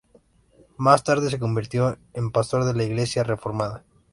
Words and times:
Más 0.79 1.03
tarde 1.03 1.29
se 1.29 1.37
convirtió 1.37 1.99
en 2.13 2.31
pastor 2.31 2.65
de 2.65 2.73
la 2.73 2.83
Iglesia 2.83 3.23
reformada. 3.23 3.83